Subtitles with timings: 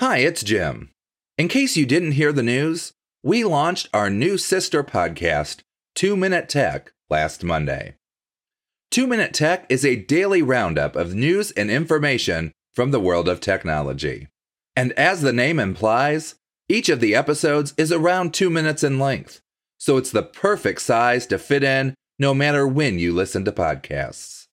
[0.00, 0.90] Hi, it's Jim.
[1.36, 2.92] In case you didn't hear the news,
[3.24, 5.62] we launched our new sister podcast,
[5.96, 7.96] 2 Minute Tech, last Monday.
[8.92, 13.40] 2 Minute Tech is a daily roundup of news and information from the world of
[13.40, 14.28] technology.
[14.76, 16.36] And as the name implies,
[16.68, 19.40] each of the episodes is around two minutes in length,
[19.78, 24.46] so it's the perfect size to fit in no matter when you listen to podcasts.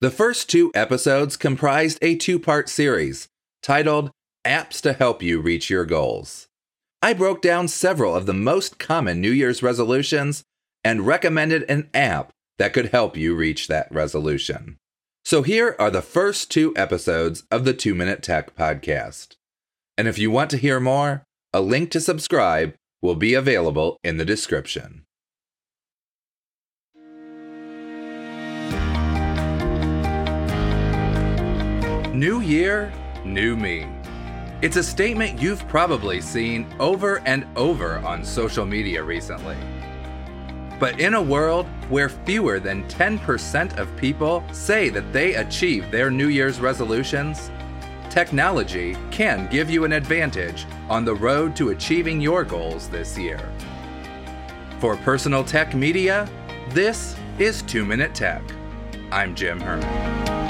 [0.00, 3.26] The first two episodes comprised a two part series
[3.60, 4.12] titled
[4.44, 6.48] Apps to Help You Reach Your Goals.
[7.00, 10.42] I broke down several of the most common New Year's resolutions
[10.82, 14.78] and recommended an app that could help you reach that resolution.
[15.24, 19.36] So here are the first two episodes of the 2 Minute Tech podcast.
[19.96, 24.16] And if you want to hear more, a link to subscribe will be available in
[24.16, 25.04] the description.
[32.12, 32.92] New Year,
[33.24, 33.86] New Me.
[34.62, 39.56] It's a statement you've probably seen over and over on social media recently.
[40.78, 46.12] But in a world where fewer than 10% of people say that they achieve their
[46.12, 47.50] New Year's resolutions,
[48.08, 53.40] technology can give you an advantage on the road to achieving your goals this year.
[54.78, 56.28] For Personal Tech Media,
[56.68, 58.44] this is 2 Minute Tech.
[59.10, 60.41] I'm Jim Herman.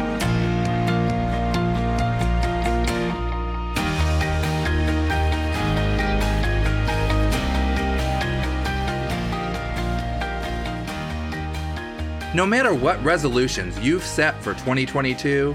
[12.35, 15.55] No matter what resolutions you've set for 2022,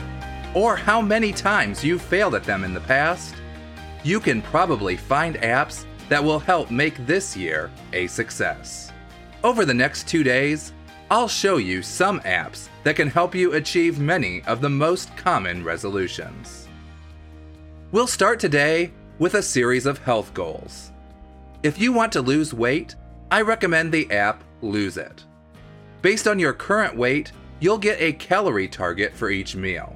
[0.54, 3.34] or how many times you've failed at them in the past,
[4.04, 8.94] you can probably find apps that will help make this year a success.
[9.44, 10.72] Over the next two days,
[11.10, 15.64] I'll show you some apps that can help you achieve many of the most common
[15.64, 16.68] resolutions.
[17.92, 20.92] We'll start today with a series of health goals.
[21.64, 22.96] If you want to lose weight,
[23.32, 25.27] I recommend the app Lose It.
[26.02, 29.96] Based on your current weight, you'll get a calorie target for each meal.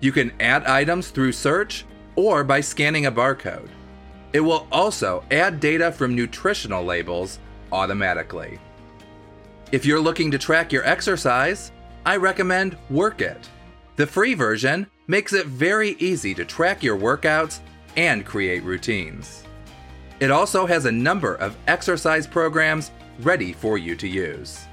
[0.00, 1.84] You can add items through search
[2.16, 3.68] or by scanning a barcode.
[4.32, 7.38] It will also add data from nutritional labels
[7.72, 8.58] automatically.
[9.72, 11.70] If you're looking to track your exercise,
[12.06, 13.48] I recommend Work It.
[13.96, 17.60] The free version makes it very easy to track your workouts
[17.96, 19.44] and create routines.
[20.18, 24.66] It also has a number of exercise programs ready for you to use.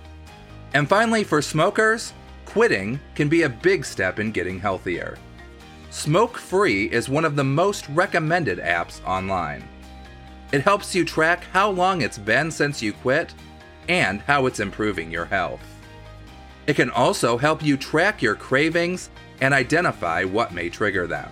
[0.73, 2.13] And finally, for smokers,
[2.45, 5.17] quitting can be a big step in getting healthier.
[5.89, 9.67] Smoke Free is one of the most recommended apps online.
[10.51, 13.33] It helps you track how long it's been since you quit
[13.89, 15.61] and how it's improving your health.
[16.67, 19.09] It can also help you track your cravings
[19.41, 21.31] and identify what may trigger them.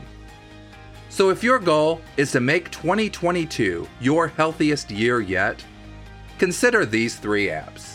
[1.10, 5.64] So, if your goal is to make 2022 your healthiest year yet,
[6.38, 7.95] consider these three apps.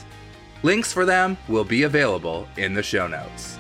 [0.63, 3.59] Links for them will be available in the show notes.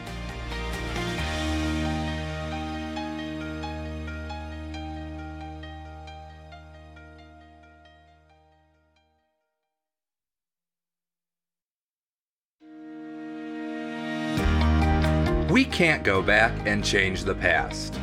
[15.51, 17.99] We can't go back and change the past.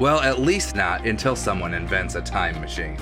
[0.00, 2.98] Well, at least not until someone invents a time machine.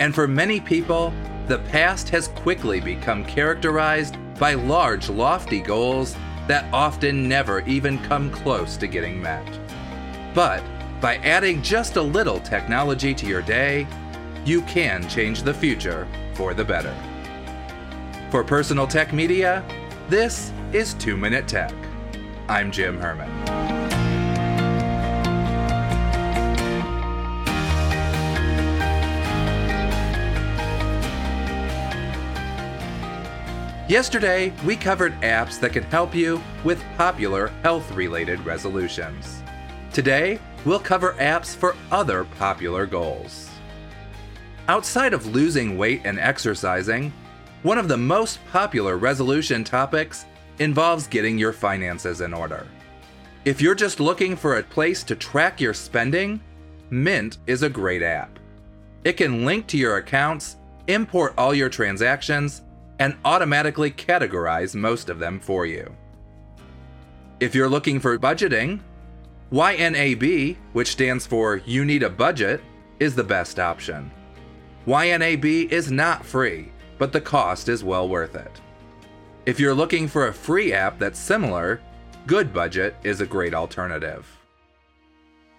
[0.00, 1.12] And for many people,
[1.46, 8.30] the past has quickly become characterized by large, lofty goals that often never even come
[8.30, 9.46] close to getting met.
[10.34, 10.62] But
[11.00, 13.86] by adding just a little technology to your day,
[14.44, 16.94] you can change the future for the better.
[18.30, 19.64] For Personal Tech Media,
[20.08, 21.72] this is 2 Minute Tech.
[22.48, 23.83] I'm Jim Herman.
[33.86, 39.42] Yesterday, we covered apps that can help you with popular health related resolutions.
[39.92, 43.50] Today, we'll cover apps for other popular goals.
[44.68, 47.12] Outside of losing weight and exercising,
[47.62, 50.24] one of the most popular resolution topics
[50.60, 52.66] involves getting your finances in order.
[53.44, 56.40] If you're just looking for a place to track your spending,
[56.88, 58.38] Mint is a great app.
[59.04, 60.56] It can link to your accounts,
[60.86, 62.62] import all your transactions,
[62.98, 65.94] and automatically categorize most of them for you.
[67.40, 68.80] If you're looking for budgeting,
[69.52, 72.60] YNAB, which stands for You Need a Budget,
[73.00, 74.10] is the best option.
[74.86, 78.60] YNAB is not free, but the cost is well worth it.
[79.46, 81.80] If you're looking for a free app that's similar,
[82.26, 84.26] Goodbudget is a great alternative.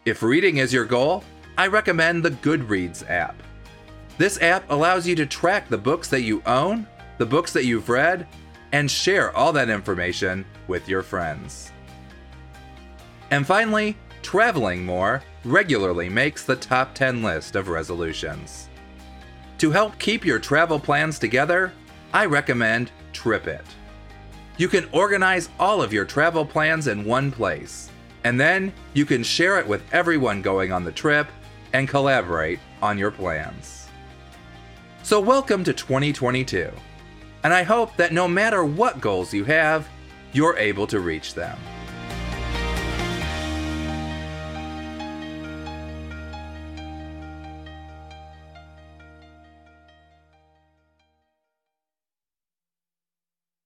[0.06, 1.24] If reading is your goal,
[1.58, 3.42] I recommend the Goodreads app.
[4.18, 7.90] This app allows you to track the books that you own, the books that you've
[7.90, 8.28] read,
[8.72, 11.72] and share all that information with your friends.
[13.32, 18.70] And finally, traveling more regularly makes the top 10 list of resolutions.
[19.60, 21.72] To help keep your travel plans together,
[22.14, 23.64] I recommend TripIt.
[24.58, 27.90] You can organize all of your travel plans in one place,
[28.24, 31.28] and then you can share it with everyone going on the trip
[31.74, 33.88] and collaborate on your plans.
[35.04, 36.72] So, welcome to 2022,
[37.46, 39.88] and I hope that no matter what goals you have,
[40.34, 41.56] you're able to reach them.